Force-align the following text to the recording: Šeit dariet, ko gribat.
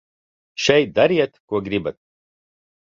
Šeit 0.67 0.95
dariet, 1.01 1.39
ko 1.53 1.63
gribat. 1.69 2.01